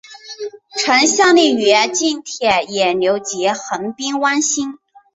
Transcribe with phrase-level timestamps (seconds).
[0.79, 4.79] 曾效力于近铁野牛及横滨湾星。